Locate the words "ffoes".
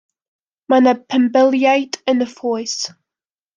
2.35-2.77